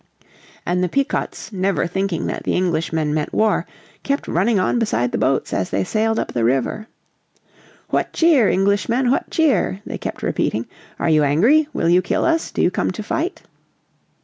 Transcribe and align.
And 0.65 0.83
the 0.83 0.89
Pequots, 0.89 1.53
never 1.53 1.85
thinking 1.85 2.25
that 2.25 2.43
the 2.43 2.55
Englishmen 2.55 3.13
meant 3.13 3.31
war, 3.31 3.67
kept 4.01 4.27
running 4.27 4.59
on 4.59 4.79
beside 4.79 5.11
the 5.11 5.19
boats 5.19 5.53
as 5.53 5.69
they 5.69 5.83
sailed 5.83 6.17
up 6.17 6.33
the 6.33 6.43
river. 6.43 6.87
"What 7.89 8.11
cheer, 8.11 8.49
Englishmen, 8.49 9.11
what 9.11 9.29
cheer?" 9.29 9.79
they 9.85 9.99
kept 9.99 10.23
repeating. 10.23 10.65
"Are 10.99 11.07
you 11.11 11.21
angry? 11.23 11.67
Will 11.71 11.87
you 11.87 12.01
kill 12.01 12.25
us? 12.25 12.49
Do 12.49 12.63
you 12.63 12.71
come 12.71 12.89
to 12.89 13.03
fight?" 13.03 13.43